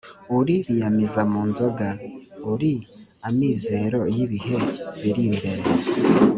[0.37, 1.89] uri biyamiza mu nzoza:
[2.53, 2.73] uri
[3.27, 4.57] amizero y’ibihe
[5.01, 5.63] biri imbere